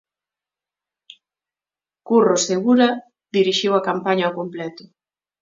Curro 2.07 2.37
Segura 2.47 2.87
dirixiu 3.35 3.71
a 3.75 3.85
campaña 3.89 4.25
ao 4.27 4.35
completo. 4.39 4.83